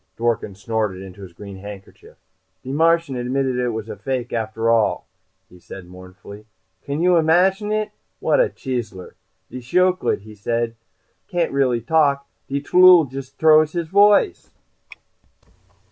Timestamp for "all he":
4.67-5.59